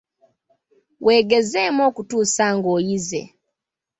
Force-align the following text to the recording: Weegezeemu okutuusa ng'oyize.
Weegezeemu 1.05 1.81
okutuusa 1.89 2.45
ng'oyize. 2.57 3.21